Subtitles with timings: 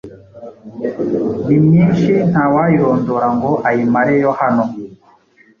[1.45, 4.63] ni myinshi ntawayirondora ngo ayimareyo hano.